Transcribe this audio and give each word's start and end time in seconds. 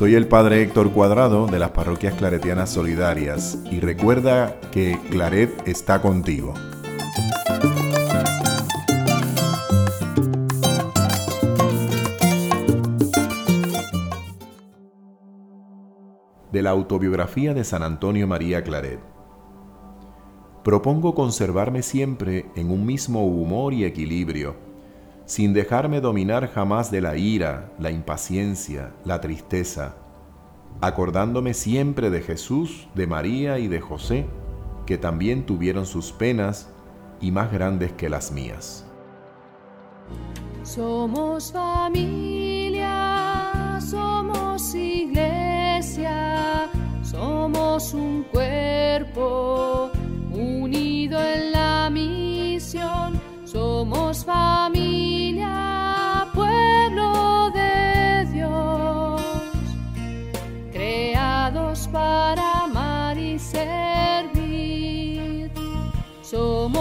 Soy 0.00 0.14
el 0.14 0.28
Padre 0.28 0.62
Héctor 0.62 0.92
Cuadrado 0.92 1.46
de 1.46 1.58
las 1.58 1.72
Parroquias 1.72 2.14
Claretianas 2.14 2.70
Solidarias 2.70 3.58
y 3.70 3.80
recuerda 3.80 4.58
que 4.72 4.98
Claret 5.10 5.50
está 5.68 6.00
contigo. 6.00 6.54
De 16.50 16.62
la 16.62 16.70
autobiografía 16.70 17.52
de 17.52 17.64
San 17.64 17.82
Antonio 17.82 18.26
María 18.26 18.64
Claret. 18.64 19.00
Propongo 20.64 21.14
conservarme 21.14 21.82
siempre 21.82 22.46
en 22.56 22.70
un 22.70 22.86
mismo 22.86 23.26
humor 23.26 23.74
y 23.74 23.84
equilibrio 23.84 24.69
sin 25.30 25.52
dejarme 25.52 26.00
dominar 26.00 26.48
jamás 26.48 26.90
de 26.90 27.00
la 27.00 27.16
ira, 27.16 27.70
la 27.78 27.92
impaciencia, 27.92 28.92
la 29.04 29.20
tristeza, 29.20 29.94
acordándome 30.80 31.54
siempre 31.54 32.10
de 32.10 32.20
Jesús, 32.20 32.88
de 32.96 33.06
María 33.06 33.60
y 33.60 33.68
de 33.68 33.80
José, 33.80 34.26
que 34.86 34.98
también 34.98 35.46
tuvieron 35.46 35.86
sus 35.86 36.10
penas 36.10 36.68
y 37.20 37.30
más 37.30 37.52
grandes 37.52 37.92
que 37.92 38.10
las 38.10 38.32
mías. 38.32 38.84
Somos 40.64 41.52
familia, 41.52 42.59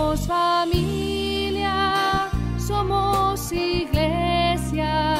Somos 0.10 0.26
familia, 0.26 1.78
somos 2.58 3.52
iglesia, 3.52 5.16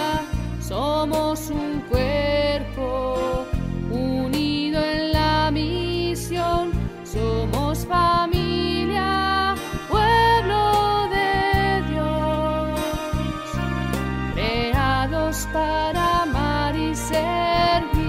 somos 0.60 1.52
un 1.52 1.82
cuerpo 1.82 3.46
unido 3.92 4.82
en 4.84 5.12
la 5.14 5.52
misión. 5.52 6.72
Somos 7.04 7.86
familia, 7.86 9.54
pueblo 9.88 11.08
de 11.12 11.84
Dios, 11.92 12.80
creados 14.34 15.48
para 15.54 16.24
amar 16.24 16.76
y 16.76 16.96
servir. 16.96 18.00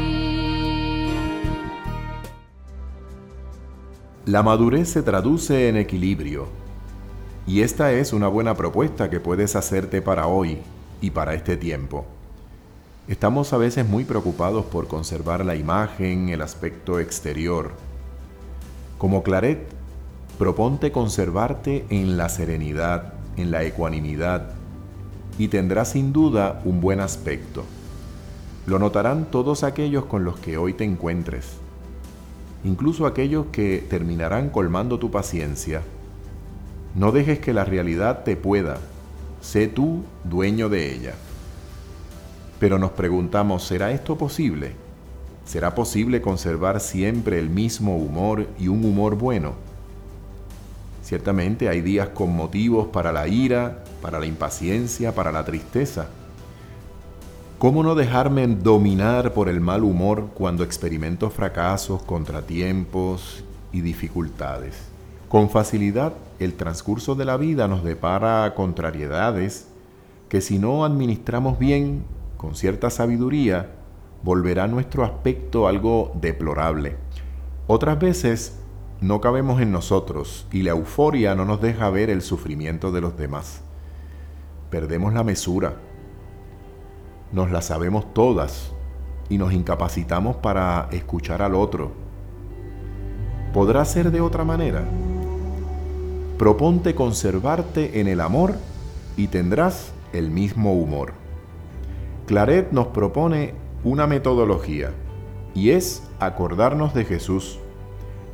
La 4.25 4.43
madurez 4.43 4.89
se 4.89 5.03
traduce 5.03 5.69
en 5.69 5.77
equilibrio, 5.77 6.70
y 7.51 7.63
esta 7.63 7.91
es 7.91 8.13
una 8.13 8.29
buena 8.29 8.55
propuesta 8.55 9.11
que 9.11 9.19
puedes 9.19 9.57
hacerte 9.57 10.01
para 10.01 10.29
hoy 10.29 10.59
y 11.01 11.11
para 11.11 11.35
este 11.35 11.57
tiempo. 11.57 12.05
Estamos 13.09 13.53
a 13.53 13.57
veces 13.57 13.85
muy 13.89 14.05
preocupados 14.05 14.67
por 14.67 14.87
conservar 14.87 15.45
la 15.45 15.57
imagen, 15.57 16.29
el 16.29 16.43
aspecto 16.43 17.01
exterior. 17.01 17.73
Como 18.99 19.25
Claret, 19.25 19.67
proponte 20.39 20.93
conservarte 20.93 21.87
en 21.91 22.17
la 22.17 22.29
serenidad, 22.29 23.15
en 23.37 23.51
la 23.51 23.65
ecuanimidad, 23.65 24.51
y 25.37 25.49
tendrás 25.49 25.89
sin 25.89 26.13
duda 26.13 26.63
un 26.65 26.81
buen 26.81 27.01
aspecto. 27.01 27.65
Lo 28.69 28.79
notarán 28.79 29.25
todos 29.25 29.65
aquellos 29.65 30.05
con 30.05 30.23
los 30.23 30.39
que 30.39 30.57
hoy 30.57 30.75
te 30.75 30.85
encuentres 30.85 31.59
incluso 32.63 33.07
aquellos 33.07 33.47
que 33.53 33.87
terminarán 33.89 34.51
colmando 34.51 34.99
tu 34.99 35.11
paciencia. 35.11 35.83
No 36.95 37.13
dejes 37.13 37.39
que 37.39 37.53
la 37.53 37.65
realidad 37.65 38.25
te 38.25 38.37
pueda, 38.37 38.79
sé 39.41 39.69
tú 39.69 40.03
dueño 40.25 40.69
de 40.69 40.93
ella. 40.93 41.15
Pero 42.59 42.79
nos 42.79 42.91
preguntamos, 42.91 43.65
¿será 43.65 43.93
esto 43.93 44.19
posible? 44.19 44.73
¿Será 45.45 45.75
posible 45.75 46.21
conservar 46.21 46.81
siempre 46.81 47.39
el 47.39 47.49
mismo 47.49 47.97
humor 47.97 48.47
y 48.59 48.69
un 48.69 48.85
humor 48.85 49.15
bueno? 49.15 49.55
Ciertamente 51.03 51.69
hay 51.69 51.81
días 51.81 52.09
con 52.11 52.35
motivos 52.35 52.89
para 52.89 53.13
la 53.13 53.27
ira, 53.29 53.85
para 54.03 54.19
la 54.19 54.27
impaciencia, 54.27 55.15
para 55.15 55.33
la 55.33 55.45
tristeza. 55.45 56.09
¿Cómo 57.59 57.83
no 57.83 57.95
dejarme 57.95 58.47
dominar 58.47 59.33
por 59.33 59.49
el 59.49 59.61
mal 59.61 59.85
humor 59.85 60.29
cuando 60.35 60.65
experimento 60.65 61.31
fracasos, 61.31 62.03
contratiempos 62.03 63.45
y 63.73 63.81
dificultades? 63.81 64.91
Con 65.31 65.49
facilidad, 65.49 66.13
el 66.39 66.53
transcurso 66.53 67.15
de 67.15 67.25
la 67.25 67.39
vida 67.39 67.69
nos 67.69 67.83
depara 67.83 68.53
contrariedades 68.55 69.69
que 70.29 70.43
si 70.43 70.59
no 70.59 70.85
administramos 70.85 71.59
bien, 71.59 72.05
con 72.37 72.55
cierta 72.55 72.91
sabiduría, 72.91 73.71
volverá 74.23 74.67
nuestro 74.67 75.03
aspecto 75.03 75.67
algo 75.67 76.13
deplorable. 76.21 76.99
Otras 77.67 77.99
veces 77.99 78.59
no 79.01 79.23
cabemos 79.23 79.63
en 79.63 79.73
nosotros 79.73 80.47
y 80.53 80.65
la 80.65 80.73
euforia 80.73 81.35
no 81.35 81.47
nos 81.47 81.63
deja 81.63 81.89
ver 81.89 82.11
el 82.11 82.21
sufrimiento 82.21 82.93
de 82.93 83.01
los 83.01 83.17
demás. 83.17 83.63
Perdemos 84.69 85.15
la 85.15 85.25
mesura 85.25 85.77
nos 87.33 87.51
la 87.51 87.63
sabemos 87.63 88.13
todas 88.13 88.73
y 89.29 89.39
nos 89.39 89.53
incapacitamos 89.53 90.37
para 90.37 90.89
escuchar 90.91 91.43
al 91.43 91.55
otro. 91.55 91.93
¿Podrá 93.53 93.85
ser 93.85 94.11
de 94.11 94.21
otra 94.21 94.45
manera? 94.45 94.85
Proponte 96.41 96.95
conservarte 96.95 98.01
en 98.01 98.09
el 98.09 98.19
amor 98.19 98.55
y 99.19 99.27
tendrás 99.27 99.93
el 100.15 100.31
mismo 100.31 100.73
humor. 100.73 101.13
Claret 102.27 102.73
nos 102.73 102.87
propone 102.87 103.53
una 103.85 104.07
metodología 104.07 104.91
y 105.55 105.69
es 105.69 106.03
acordarnos 106.19 106.95
de 106.95 107.05
Jesús, 107.05 107.59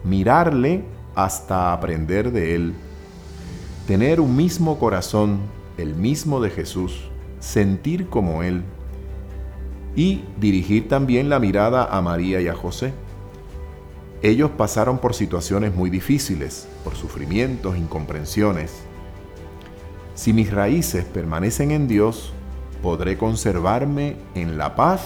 mirarle 0.05 0.85
hasta 1.17 1.73
aprender 1.73 2.31
de 2.31 2.55
Él, 2.55 2.75
tener 3.89 4.21
un 4.21 4.37
mismo 4.37 4.79
corazón, 4.79 5.41
el 5.77 5.97
mismo 5.97 6.41
de 6.41 6.51
Jesús, 6.51 7.09
sentir 7.41 8.07
como 8.07 8.45
Él 8.45 8.63
y 9.97 10.23
dirigir 10.39 10.87
también 10.87 11.29
la 11.29 11.41
mirada 11.41 11.87
a 11.91 12.01
María 12.03 12.41
y 12.41 12.47
a 12.47 12.55
José. 12.55 12.93
Ellos 14.23 14.51
pasaron 14.57 14.99
por 14.99 15.15
situaciones 15.15 15.75
muy 15.75 15.91
difíciles, 15.91 16.67
por 16.85 16.97
sufrimientos, 16.97 17.77
incomprensiones. 17.77 18.73
Si 20.15 20.33
mis 20.33 20.51
raíces 20.51 21.05
permanecen 21.05 21.71
en 21.71 21.87
Dios, 21.87 22.33
podré 22.83 23.19
conservarme 23.19 24.17
en 24.35 24.57
la 24.57 24.75
paz 24.75 25.03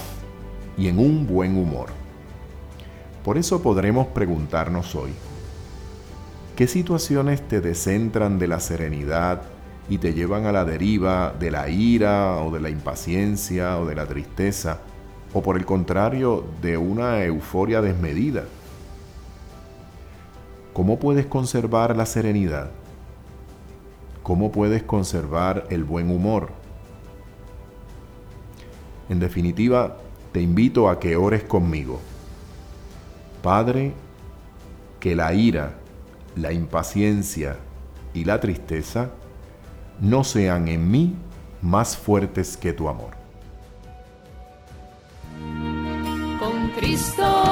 y 0.77 0.87
en 0.87 0.97
un 0.97 1.27
buen 1.27 1.57
humor. 1.57 1.87
Por 3.23 3.37
eso 3.37 3.61
podremos 3.61 4.07
preguntarnos 4.07 4.95
hoy, 4.95 5.11
¿qué 6.55 6.65
situaciones 6.65 7.45
te 7.47 7.59
descentran 7.59 8.39
de 8.39 8.47
la 8.47 8.59
serenidad 8.59 9.41
y 9.89 9.97
te 9.97 10.13
llevan 10.13 10.45
a 10.45 10.53
la 10.53 10.63
deriva 10.63 11.33
de 11.37 11.51
la 11.51 11.69
ira 11.69 12.37
o 12.37 12.49
de 12.49 12.61
la 12.61 12.69
impaciencia 12.69 13.77
o 13.77 13.85
de 13.85 13.95
la 13.95 14.05
tristeza, 14.05 14.79
o 15.33 15.43
por 15.43 15.57
el 15.57 15.65
contrario, 15.65 16.45
de 16.61 16.77
una 16.77 17.23
euforia 17.25 17.81
desmedida. 17.81 18.45
¿Cómo 20.73 20.99
puedes 20.99 21.25
conservar 21.25 21.95
la 21.97 22.05
serenidad? 22.05 22.71
¿Cómo 24.23 24.51
puedes 24.51 24.83
conservar 24.83 25.65
el 25.69 25.83
buen 25.83 26.09
humor? 26.09 26.51
En 29.09 29.19
definitiva, 29.19 29.97
te 30.31 30.41
invito 30.41 30.89
a 30.89 30.97
que 30.97 31.17
ores 31.17 31.43
conmigo. 31.43 31.99
Padre, 33.43 33.93
que 35.01 35.13
la 35.13 35.33
ira, 35.33 35.73
la 36.37 36.53
impaciencia 36.53 37.57
y 38.13 38.23
la 38.23 38.39
tristeza 38.39 39.09
no 39.99 40.23
sean 40.23 40.69
en 40.69 40.89
mí 40.89 41.15
más 41.61 41.97
fuertes 41.97 42.55
que 42.55 42.71
tu 42.71 42.87
amor. 42.87 43.11
Con 46.39 46.69
Cristo 46.69 47.50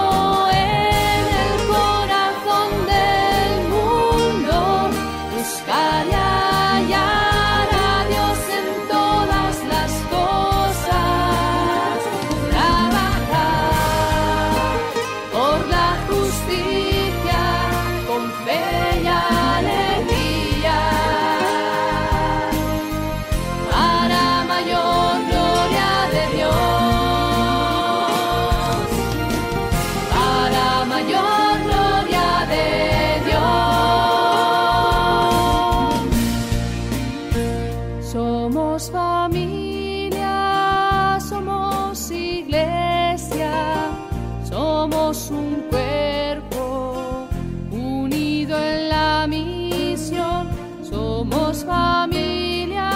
misión. 49.30 50.50
Somos 50.82 51.64
familia, 51.64 52.90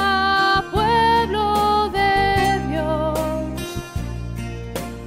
pueblo 0.72 1.90
de 1.92 2.60
Dios, 2.70 3.20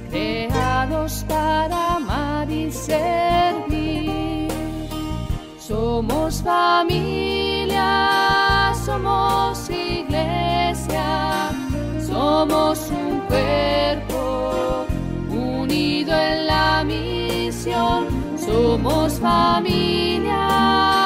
creados 0.09 1.25
para 1.27 1.95
amar 1.95 2.49
y 2.49 2.71
servir. 2.71 4.47
Somos 5.59 6.41
familia, 6.41 7.83
somos 8.85 9.69
iglesia, 9.69 11.51
somos 12.07 12.89
un 12.89 13.19
cuerpo 13.27 14.85
unido 15.29 16.13
en 16.13 16.47
la 16.47 16.83
misión. 16.85 18.07
Somos 18.37 19.19
familia 19.19 20.96